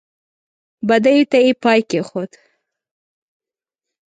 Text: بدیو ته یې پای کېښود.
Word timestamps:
بدیو 0.87 1.29
ته 1.31 1.37
یې 1.45 1.51
پای 1.63 1.79
کېښود. 1.89 2.31